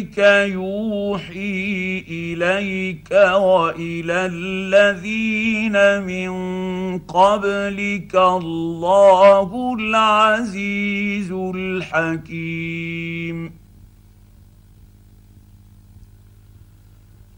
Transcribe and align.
كذلك 0.00 0.18
يوحي 0.52 2.04
إليك 2.08 3.10
وإلى 3.10 4.26
الذين 4.26 6.02
من 6.02 6.98
قبلك 6.98 8.14
الله 8.16 9.76
العزيز 9.78 11.32
الحكيم. 11.54 12.80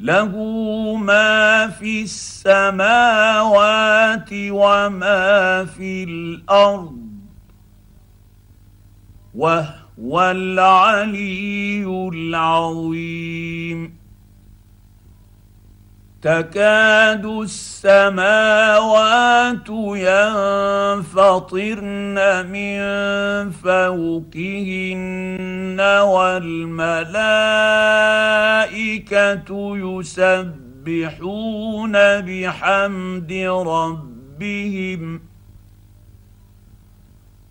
له 0.01 0.37
ما 0.97 1.69
في 1.69 2.03
السماوات 2.03 3.49
وما 4.33 5.65
في 5.65 6.05
الأرض 6.05 6.99
وهو 9.35 9.82
العلي 9.99 11.85
العظيم. 12.13 14.03
تكاد 16.23 17.27
السماوات 17.27 18.09
ينفطرن 20.99 22.17
من 22.47 22.81
فوقهن 23.51 25.01
والملائكة 26.01 27.11
يسبحون 29.77 31.93
بحمد 32.21 33.33
ربهم. 33.67 35.32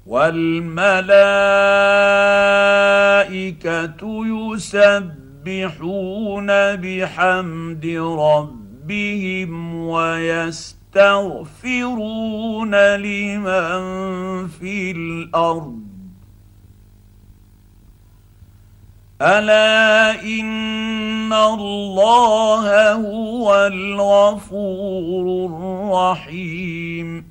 والملائكة 0.05 1.01
يسبحون 4.25 6.47
بحمد 6.75 7.85
ربهم 8.19 9.75
ويستغفرون 9.75 10.55
لمن 12.95 13.81
في 14.47 14.91
الأرض. 14.91 15.79
ألا 19.21 20.23
إن 20.23 21.33
الله 21.33 22.93
هو 22.93 23.67
الغفور 23.67 25.49
الرحيم. 25.49 27.30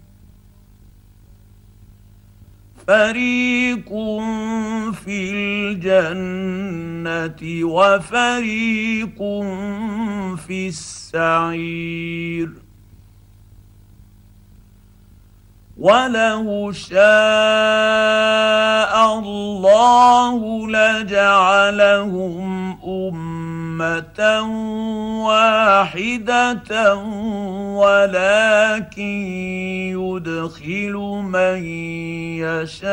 فريق 2.87 3.89
في 5.05 5.31
الجنه 5.81 7.41
وفريق 7.65 9.17
في 10.47 10.67
السعير 10.67 12.49
ولو 15.77 16.71
شاء 16.71 17.01
الله 19.19 20.67
لجعلهم 20.67 22.51
امه 23.81 25.25
واحدة 25.25 26.95
ولكن 27.75 29.01
يدخل 29.97 30.93
من 31.25 31.65
يشاء 32.45 32.91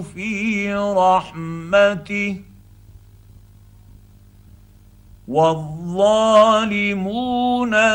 في 0.00 0.74
رحمته 0.74 2.40
والظالمون 5.28 6.78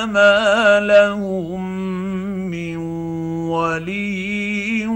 ما 0.03 0.79
لهم 0.79 1.62
من 2.51 2.78
ولي 3.47 4.88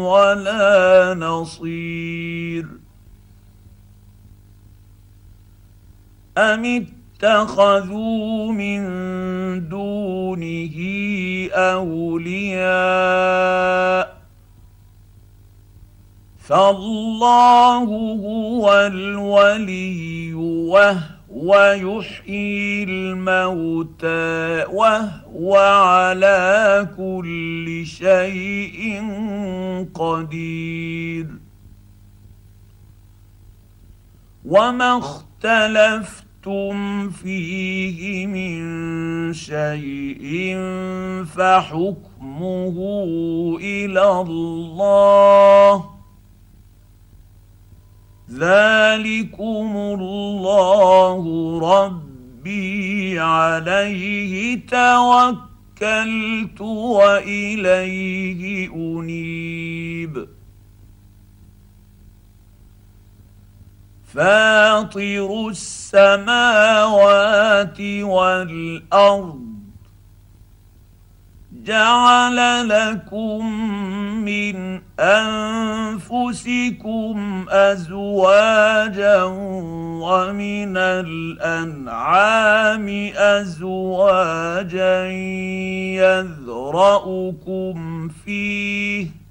ولا 0.00 1.14
نصير 1.14 2.13
ام 6.38 6.86
اتخذوا 7.22 8.52
من 8.52 8.82
دونه 9.68 10.74
اولياء 11.52 13.04
فالله 16.38 17.84
هو 17.84 18.72
الولي 18.72 20.34
وهو 20.34 21.54
يحيي 21.72 22.84
الموتى 22.84 24.64
وهو 24.64 25.56
على 25.56 26.88
كل 26.96 27.86
شيء 27.86 29.02
قدير. 29.94 31.26
وما 34.44 34.98
اختلفت 34.98 35.33
اختلفتم 35.44 37.10
فيه 37.10 38.26
من 38.26 39.32
شيء 39.32 40.56
فحكمه 41.24 42.76
إلى 43.60 44.20
الله. 44.20 45.84
ذلكم 48.30 49.76
الله 49.76 51.22
ربي 51.60 53.18
عليه 53.20 54.60
توكلت 54.66 56.60
وإليه 57.00 58.42
أنيب. 58.74 60.28
فاطر 64.14 65.48
السماوات 65.48 67.00
والأرض 67.80 69.40
جعل 71.64 72.68
لكم 72.68 73.46
من 74.24 74.80
أنفسكم 75.00 76.36
أزواجا 77.48 79.22
ومن 80.02 80.76
الأنعام 80.76 82.88
أزواجا 83.16 85.04
يذرأكم 86.54 88.08
فيه 88.08 89.23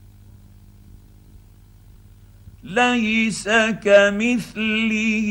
ليس 2.63 3.49
كمثله 3.83 5.29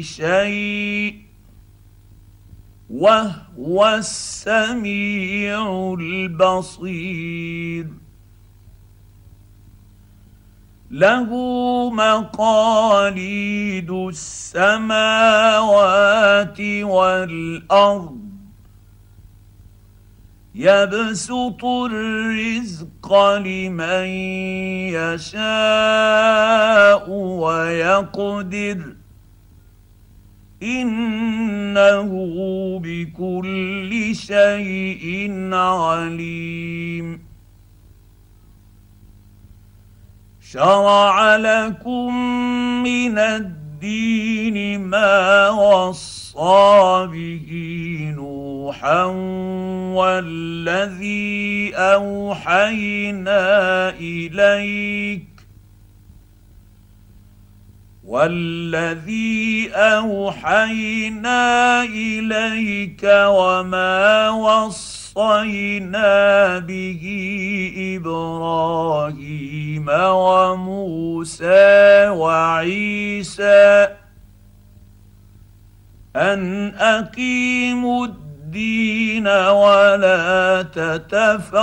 شيء 0.00 1.16
وهو 2.90 3.94
السميع 3.98 5.94
البصير. 6.00 7.86
له 10.90 11.30
مقاليد 11.90 13.90
السماوات 13.90 15.00
والأرض 16.60 18.31
يبسط 20.54 21.64
الرزق 21.64 23.36
لمن 23.36 24.06
يشاء 24.92 27.10
ويقدر. 27.10 28.96
إنه 30.62 32.10
بكل 32.82 34.14
شيء 34.14 35.32
عليم. 35.54 37.20
شرع 40.40 41.36
لكم 41.36 42.14
من 42.82 43.18
الدين 43.18 44.80
ما 44.80 45.48
وصى 45.48 47.08
به 47.12 47.48
نوحا 48.62 49.04
والذي 49.94 51.74
أوحينا 51.74 53.40
إليك 53.90 55.26
والذي 58.04 59.70
أوحينا 59.74 61.42
إليك 61.82 63.02
وما 63.04 64.30
وصينا 64.30 66.08
به 66.58 67.02
إبراهيم 67.96 69.86
وموسى 69.98 71.48
وعيسى 72.08 73.88
أن 76.16 76.72
أقيموا 76.74 78.06
الدين 78.06 78.31
ولا 79.28 80.62
تتفرقوا 80.62 81.54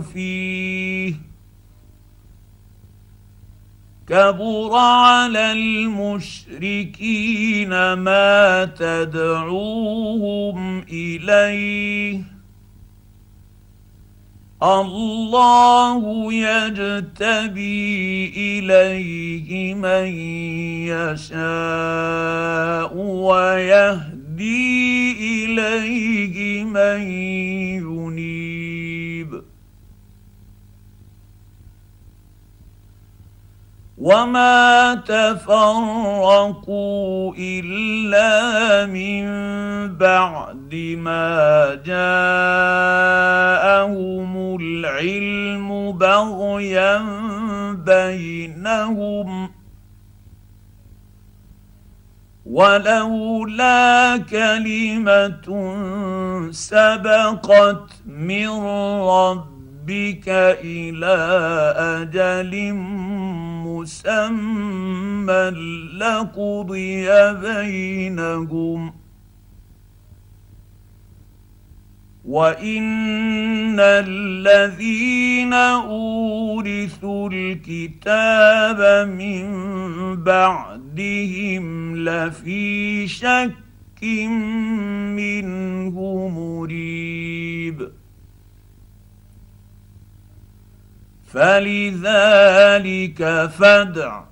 فيه. 0.00 1.28
كبر 4.08 4.76
على 4.76 5.52
المشركين 5.52 7.12
ما 7.92 8.64
تدعوهم 8.64 10.80
إليه. 10.80 12.22
الله 14.62 16.32
يجتبي 16.32 18.32
إليه 18.36 19.74
من 19.74 20.06
يشاء 20.88 22.96
ويهدي 22.96 24.17
إليه 25.20 26.64
من 26.64 27.00
ينيب. 27.82 29.42
وما 33.98 34.94
تفرقوا 34.94 36.54
إلا 37.38 38.86
من 38.86 39.26
بعد 39.96 40.74
ما 40.98 41.74
جاءهم 41.86 42.18
العلم 44.60 45.92
بغيا 45.92 47.02
بينهم 47.72 49.57
ولولا 52.48 54.16
كلمة 54.30 55.48
سبقت 56.50 57.90
من 58.06 58.48
ربك 59.04 60.28
إلى 60.64 61.16
أجل 61.76 62.72
مسمى 63.64 65.50
لقضي 66.00 67.32
بينهم 67.32 68.92
وان 72.28 73.80
الذين 73.80 75.52
اورثوا 75.52 77.30
الكتاب 77.32 79.08
من 79.08 79.46
بعدهم 80.24 81.96
لفي 81.96 83.08
شك 83.08 84.04
منه 85.16 86.28
مريب 86.28 87.88
فلذلك 91.32 93.20
فادع 93.58 94.22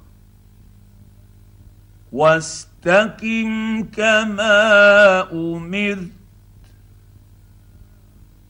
واستقم 2.12 3.82
كما 3.82 5.32
امرت 5.32 6.15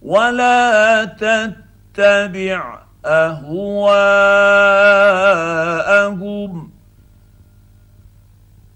ولا 0.02 1.04
تتبع 1.04 2.78
اهواءهم 3.04 4.36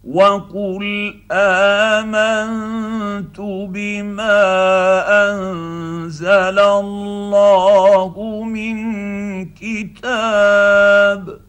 وقل 0.05 1.15
امنت 1.33 3.41
بما 3.71 4.43
انزل 5.31 6.59
الله 6.59 8.45
من 8.45 8.75
كتاب 9.55 11.41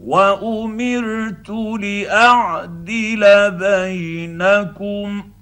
وامرت 0.00 1.50
لاعدل 1.80 3.50
بينكم 3.50 5.35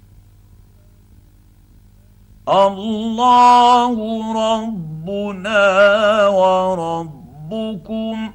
الله 2.49 3.93
ربنا 4.33 5.67
وربكم 6.27 8.31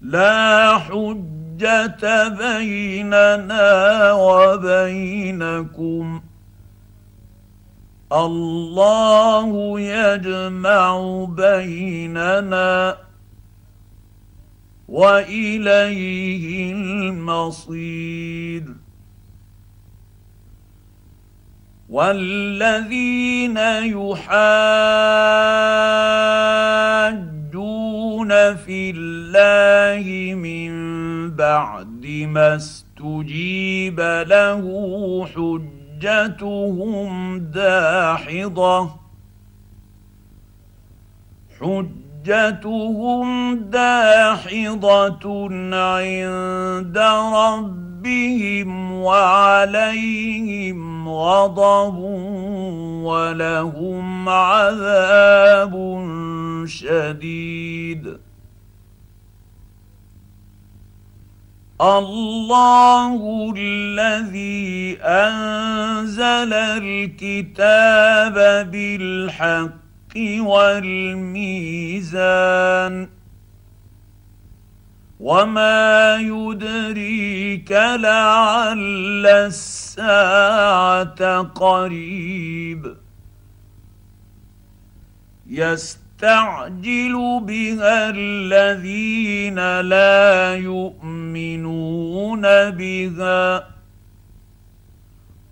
لا 0.00 0.78
حجة 0.78 2.28
بيننا 2.28 4.12
وبينكم 4.12 6.22
الله 8.12 9.80
يجمع 9.80 11.24
بيننا 11.24 12.96
وإليه 14.88 16.72
المصير. 16.72 18.64
والذين 21.92 23.56
يحاجون 23.56 24.32
في 28.56 28.90
الله 28.96 30.34
من 30.34 30.72
بعد 31.36 32.06
ما 32.06 32.56
استجيب 32.56 34.00
له 34.26 34.62
حجتهم 36.02 37.38
داحضة. 37.38 38.90
حجتهم 41.60 43.54
داحضة 43.54 45.48
عند 45.74 46.98
ربهم 47.34 48.92
وعليهم 48.92 50.78
غضب 51.08 51.98
ولهم 53.04 54.28
عذاب 54.28 55.74
شديد. 56.66 58.31
الله 61.82 63.54
الذي 63.56 64.98
أنزل 65.02 66.52
الكتاب 66.54 68.34
بالحق 68.70 70.16
والميزان 70.38 71.82
وما 75.20 76.16
يدريك 76.16 77.72
لعل 77.72 79.26
الساعة 79.26 81.22
قريب 81.42 82.96
يستعجل 86.22 87.42
بها 87.46 88.10
الذين 88.14 89.80
لا 89.80 90.54
يؤمنون 90.54 92.42
بها 92.70 93.64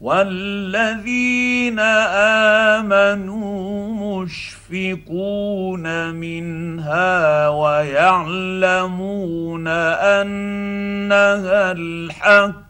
والذين 0.00 1.78
آمنوا 2.78 4.22
مشفقون 4.22 6.14
منها 6.14 7.48
ويعلمون 7.48 8.88
أنها 9.68 11.72
الحق 11.72 12.69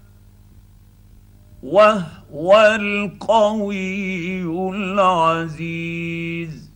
وهو 1.63 2.75
القوي 2.75 4.43
العزيز. 4.75 6.71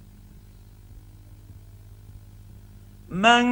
من 3.09 3.45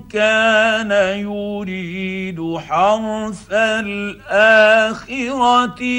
كان 0.00 1.18
يريد 1.18 2.56
حرث 2.56 3.48
الآخرة 3.52 4.84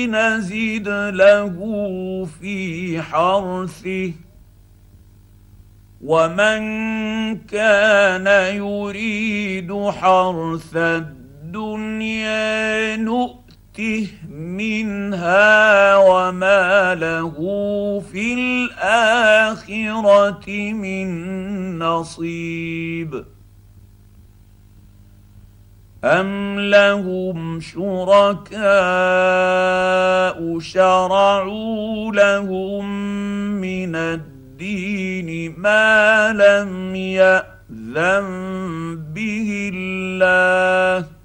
نزد 0.06 0.89
له 1.13 1.56
في 2.42 3.01
حرثه. 3.01 4.13
ومن 6.01 6.62
كان 7.38 8.56
يريد 8.56 9.74
حرث 9.89 10.75
الدنيا 10.75 12.50
نؤته 13.80 14.08
منها 14.30 15.96
وما 15.96 16.96
له 16.96 17.36
في 18.12 18.34
الآخرة 18.34 20.04
من 20.74 21.10
نصيب. 21.80 23.26
ام 26.04 26.60
لهم 26.60 27.60
شركاء 27.60 28.60
شرعوا 30.60 32.12
لهم 32.12 32.86
من 33.62 33.96
الدين 33.96 35.56
ما 35.58 36.34
لم 36.34 36.96
ياذن 36.96 38.30
به 39.14 39.72
الله 39.74 41.19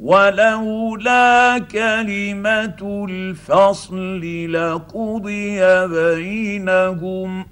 ولولا 0.00 1.58
كلمة 1.58 3.06
الفصل 3.10 4.20
لقضي 4.52 5.86
بينهم. 5.86 7.46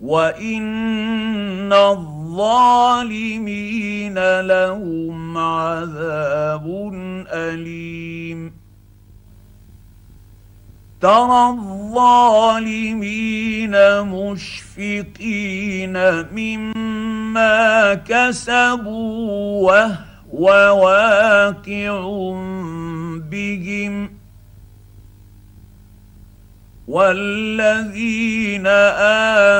وإن 0.00 1.72
الظالمين 1.72 2.80
لهم 4.40 5.38
عذاب 5.38 6.90
أليم. 7.32 8.52
ترى 11.00 11.48
الظالمين 11.48 12.40
مشفقين 14.02 15.92
مما 16.32 16.79
كسبوا 17.94 19.70
وهو 19.70 20.46
واقع 20.82 22.00
بهم. 23.30 24.20
والذين 26.90 28.66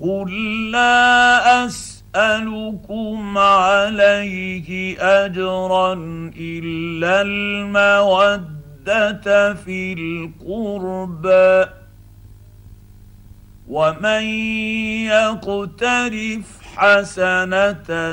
قل 0.00 0.70
لا 0.70 1.66
اسالكم 1.66 3.38
عليه 3.38 4.96
اجرا 5.00 5.92
الا 6.36 7.22
الموده 7.22 8.34
في 9.54 9.92
القربى 9.92 11.70
ومن 13.68 14.22
يقترف 15.06 16.60
حسنه 16.76 18.12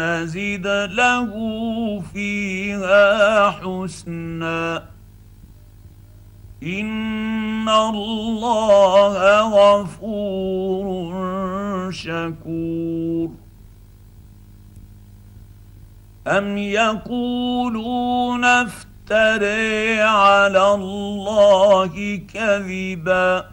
نزد 0.00 0.66
له 0.92 1.30
فيها 2.14 3.50
حسنا 3.50 4.97
ان 6.62 7.68
الله 7.68 9.40
غفور 9.54 11.12
شكور 11.92 13.30
ام 16.26 16.58
يقولون 16.58 18.44
افتري 18.44 20.00
على 20.00 20.74
الله 20.74 22.20
كذبا 22.34 23.44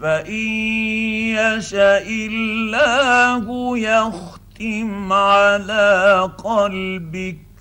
فان 0.00 0.32
يشا 1.40 2.02
الله 2.02 3.78
يختم 3.78 5.12
على 5.12 6.30
قلبك 6.38 7.51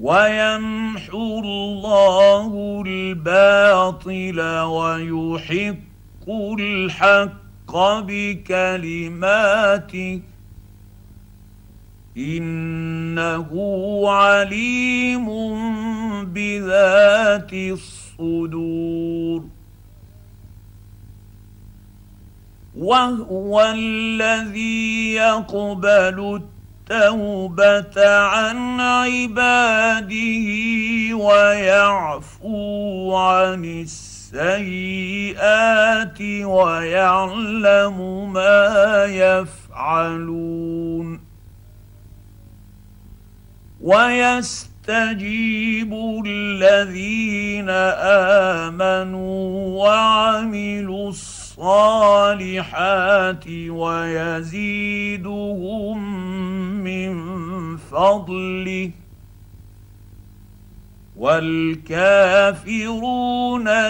ويمحو 0.00 1.38
الله 1.38 2.82
الباطل 2.86 4.40
ويحق 4.62 6.28
الحق 6.58 7.76
بكلماته. 8.06 9.30
إنه 12.16 13.50
عليم 14.06 15.26
بذات 16.24 17.52
الصدور. 17.52 19.44
وهو 22.78 23.60
الذي 23.60 25.12
يقبل 25.12 25.86
التوبة 25.86 26.55
عن 27.98 28.80
عباده 28.80 30.46
ويعفو 31.16 33.16
عن 33.16 33.64
السيئات 34.34 36.20
ويعلم 36.42 38.32
ما 38.32 39.04
يفعلون. 39.04 40.66
ويستجيب 43.80 45.92
الذين 46.26 47.70
آمنوا 48.70 49.84
وعملوا 49.84 51.08
الصالحات 51.08 51.45
ويزيدهم 53.70 54.70
من 56.84 57.16
فضله. 57.76 58.90
والكافرون 61.16 61.58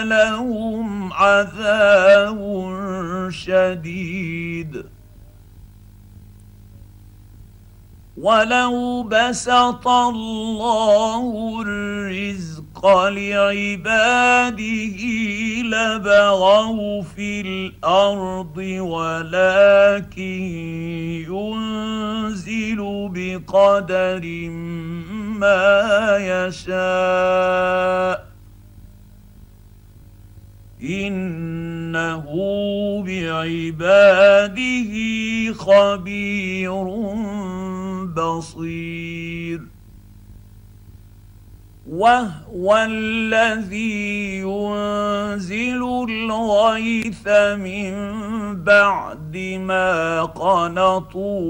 لهم 0.03 1.13
عذاب 1.13 2.37
شديد. 3.31 4.83
ولو 8.17 9.03
بسط 9.03 9.87
الله 9.87 11.61
الرزق 11.61 12.66
لعباده 12.85 14.59
لبغوا 15.61 17.01
في 17.01 17.41
الأرض 17.41 18.57
ولكن 18.79 20.21
ينزل 21.29 22.79
بقدر 23.13 24.49
ما 25.39 26.17
يشاء 26.47 28.27
انه 30.81 32.27
بعباده 33.07 34.93
خبير 35.53 36.83
بصير 38.05 39.66
وهو 41.87 42.75
الذي 42.89 44.39
ينزل 44.39 45.83
الغيث 46.09 47.27
من 47.63 47.93
بعد 48.63 49.37
ما 49.61 50.23
قنطوا 50.23 51.41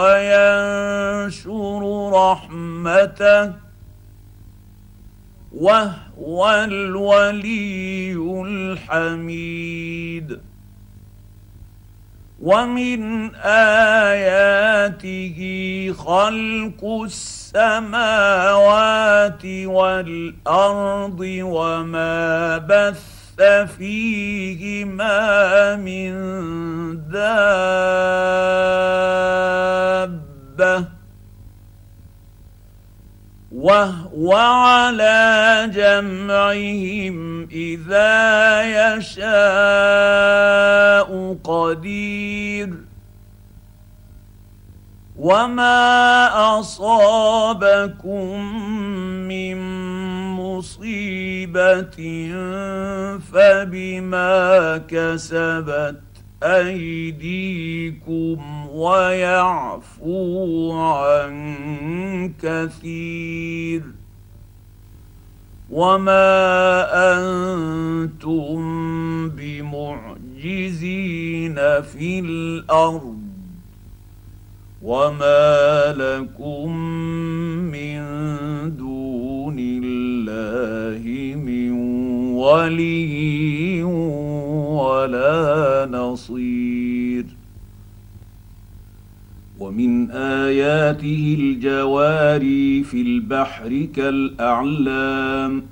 وينشر 0.00 1.82
رحمته 2.12 3.52
وهو 5.52 6.54
الولي 6.64 8.12
الحميد. 8.46 10.38
ومن 12.42 13.34
اياته 13.44 14.58
خلق 15.98 16.84
السماوات 17.54 19.44
والأرض 19.44 21.20
وما 21.20 22.58
بث 22.58 23.42
فيهما 23.76 25.16
من 25.76 26.12
دابة 27.08 27.32
وهو 33.52 34.34
على 34.34 35.70
جمعهم 35.74 37.48
إذا 37.52 38.62
يشاء 38.96 39.32
قدير 41.44 42.91
وما 45.22 46.58
اصابكم 46.58 48.42
من 49.28 49.56
مصيبه 50.34 51.98
فبما 53.32 54.78
كسبت 54.88 56.00
ايديكم 56.42 58.38
ويعفو 58.70 60.32
عن 60.72 61.32
كثير 62.42 63.82
وما 65.70 66.84
أنتم 67.14 68.58
بمعجزين 69.28 70.74
في 71.82 72.20
الأرض 72.20 73.21
وما 74.82 75.94
لكم 75.96 76.76
من 77.70 78.02
دون 78.76 79.56
الله 79.58 81.02
من 81.36 81.72
ولي 82.34 83.82
ولا 84.82 85.88
نصير 85.90 87.24
ومن 89.58 90.10
اياته 90.10 91.36
الجواري 91.40 92.82
في 92.82 93.02
البحر 93.02 93.86
كالاعلام 93.96 95.62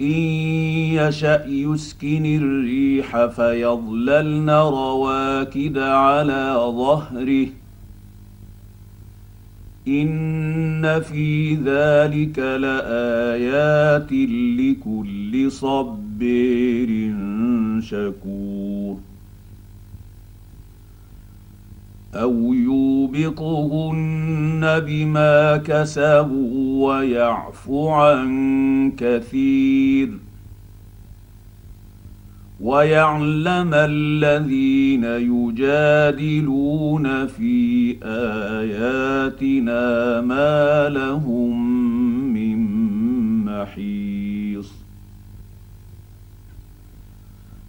إن 0.00 0.06
يشأ 0.06 1.44
يسكن 1.46 2.26
الريح 2.26 3.26
فيظللن 3.26 4.50
رواكد 4.50 5.78
على 5.78 6.54
ظهره. 6.76 7.46
إن 9.88 11.00
في 11.00 11.54
ذلك 11.54 12.38
لآيات 12.38 14.12
لكل 14.58 15.52
صبير 15.52 17.14
شكور. 17.80 18.65
أو 22.22 22.54
يوبقهن 22.54 24.00
بما 24.86 25.56
كسبوا 25.56 26.88
ويعفو 26.88 27.88
عن 27.88 28.92
كثير 28.96 30.10
ويعلم 32.60 33.70
الذين 33.74 35.04
يجادلون 35.54 36.66
في 37.26 37.96
اياتنا 38.02 39.80
ما 40.20 40.88
لهم 40.88 41.65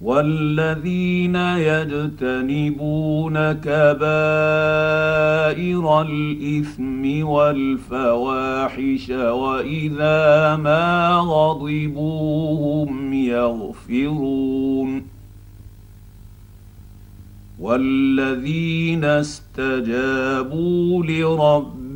والذين 0.00 1.36
يجتنبون 1.36 3.52
كبائر 3.52 3.92
الإثم 6.02 7.26
والفواحش 7.26 9.10
وإذا 9.10 10.56
ما 10.56 11.16
غضبوا 11.16 12.84
هم 12.84 13.12
يغفرون 13.12 15.02
والذين 17.60 19.04
استجابوا 19.04 21.04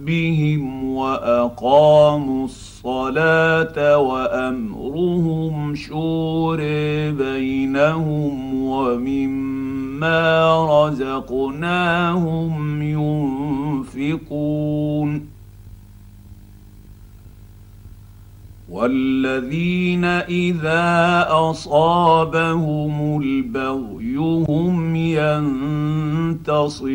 لربهم 0.04 0.84
واقاموا 0.84 2.44
الصلاه 2.44 3.98
وامرهم 3.98 5.74
شور 5.74 6.56
بينهم 7.10 8.54
ومما 8.54 10.16
رزقناهم 10.88 12.52
ينفقون 13.92 15.34
والذين 18.70 20.04
اذا 20.04 21.26
اصابهم 21.30 23.20
البغي 23.22 24.16
هم 24.48 24.96
ينتصرون 26.36 26.94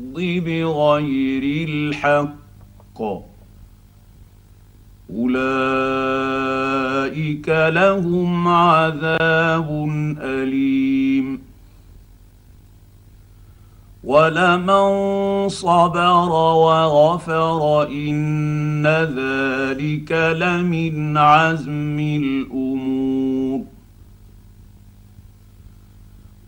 بغير 0.19 1.67
الحق. 1.69 3.01
أولئك 5.15 5.49
لهم 7.49 8.47
عذاب 8.47 9.89
أليم. 10.21 11.41
ولمن 14.03 15.49
صبر 15.49 16.29
وغفر 16.31 17.87
إن 17.87 18.87
ذلك 18.87 20.11
لمن 20.11 21.17
عزم 21.17 21.99
الأمور 21.99 22.80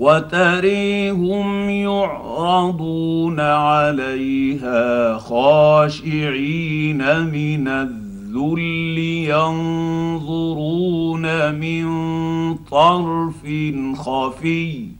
وتريهم 0.00 1.70
يعرضون 1.70 3.40
عليها 3.40 5.18
خاشعين 5.18 6.98
من 7.26 7.68
الذل 7.68 8.98
ينظرون 10.18 10.74
من 11.54 11.84
طرف 12.54 13.42
خفي. 13.96 14.99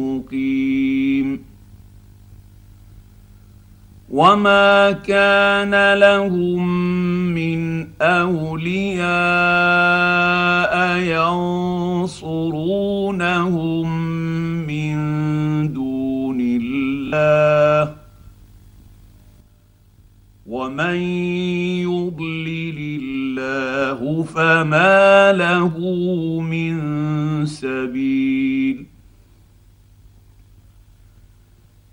مقيم 0.00 1.48
وما 4.10 4.92
كان 4.92 5.94
لهم 5.94 6.68
من 7.34 7.88
اولياء 8.02 9.08
ينصرونهم 12.08 13.08
من 14.66 14.96
دون 15.72 16.40
الله 16.40 17.94
ومن 20.46 20.96
يضلل 21.84 22.78
الله 23.02 24.22
فما 24.22 25.32
له 25.32 25.78
من 26.40 26.76
سبيل 27.46 28.97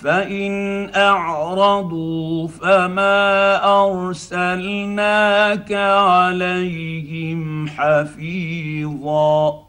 فان 0.00 0.90
اعرضوا 0.96 2.48
فما 2.48 3.60
ارسلناك 3.84 5.72
عليهم 5.72 7.68
حفيظا 7.68 9.66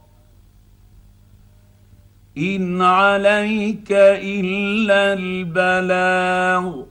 ان 2.37 2.81
عليك 2.81 3.91
الا 3.91 5.13
البلاغ 5.13 6.83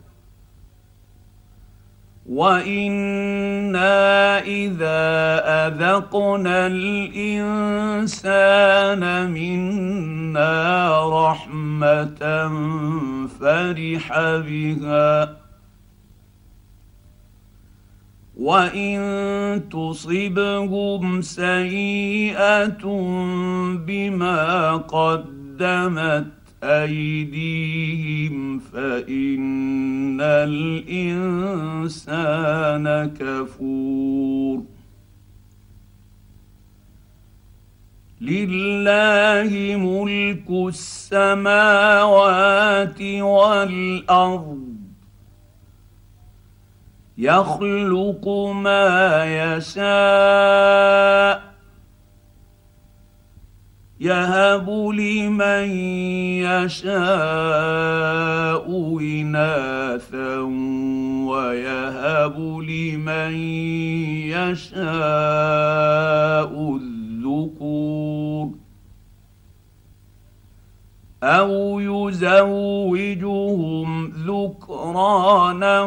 وأنا 2.31 3.99
اذا 4.38 5.03
اذقنا 5.66 6.66
الانسان 6.66 8.12
منا 9.31 10.71
رحمه 11.31 12.23
فرح 13.40 14.07
بها 14.47 15.37
وان 18.37 19.01
تصبهم 19.69 21.23
سيئه 21.23 22.85
بما 23.87 24.77
قدمت 24.77 26.39
أيديهم 26.62 28.59
فإن 28.59 30.20
الإنسان 30.20 31.96
كفور. 33.20 34.62
لله 38.20 39.77
ملك 39.77 40.51
السماوات 40.68 43.03
والأرض. 43.03 44.66
يخلق 47.18 48.29
ما 48.55 49.25
يشاء 49.57 51.50
يهب 54.01 54.71
لمن 54.71 55.71
يشاء 56.41 57.01
إناثا 59.01 60.39
ويهب 61.29 62.37
لمن 62.69 63.35
يشاء 64.33 64.81
الذكور. 66.77 68.30
أو 71.22 71.80
يزوجهم 72.09 73.11
ذكرانا 74.26 75.80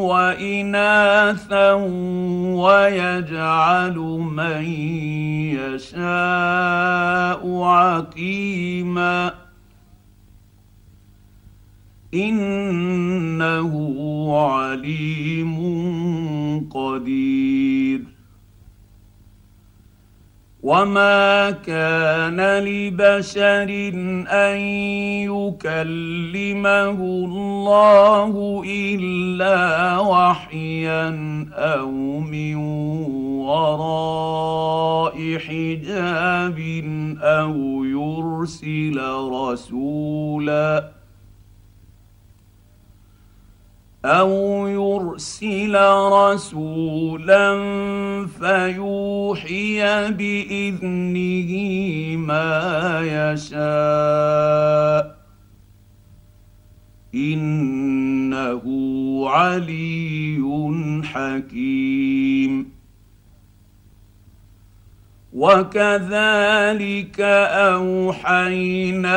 واناثا 0.00 1.72
ويجعل 2.56 3.96
من 4.32 4.64
يشاء 5.76 7.42
عقيما 7.62 9.34
انه 12.14 13.72
عليم 14.36 15.56
قدير 16.70 18.15
وما 20.66 21.50
كان 21.50 22.40
لبشر 22.58 23.70
ان 24.26 24.58
يكلمه 25.30 26.98
الله 26.98 28.62
الا 28.66 29.98
وحيا 29.98 31.08
أو 31.54 31.90
من 32.18 32.54
وراء 33.46 35.16
حجاب 35.38 36.58
أو 37.22 37.84
يرسل 37.84 39.00
رسولا 39.30 40.95
أو 44.06 44.66
يرسل 44.68 45.76
رسولا 46.12 47.56
فيوحي 48.40 50.10
باذنه 50.10 51.52
ما 52.16 53.00
يشاء 53.34 53.56
انه 57.14 58.62
علي 59.28 60.38
حكيم 61.04 62.75
وكذلك 65.36 67.20
أوحينا 67.70 69.12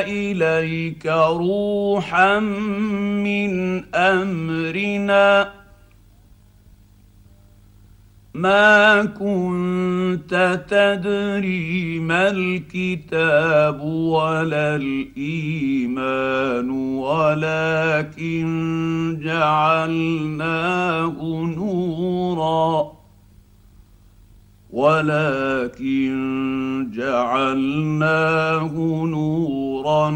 إليك 0.00 1.06
روحا 1.06 2.38
من 2.38 3.84
أمرنا. 3.94 5.52
ما 8.34 9.04
كنت 9.04 10.60
تدري 10.68 11.98
ما 11.98 12.28
الكتاب 12.28 13.80
ولا 13.80 14.76
الإيمان 14.76 16.70
ولكن 16.98 18.44
جعلناه 19.22 21.14
نورا. 21.56 23.03
ولكن 24.74 26.10
جعلناه 26.94 28.72
نورا 29.06 30.10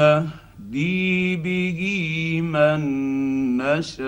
نهدي 0.00 1.36
به 1.36 1.80
من 2.40 2.80
نشاء 3.56 4.06